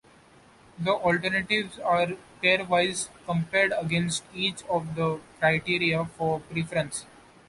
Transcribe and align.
The 0.79 0.93
alternatives 0.93 1.77
are 1.77 2.07
pairwise 2.41 3.09
compared 3.27 3.71
against 3.77 4.23
each 4.33 4.63
of 4.63 4.95
the 4.95 5.19
criteria 5.39 6.05
for 6.17 6.39
preference. 6.39 7.05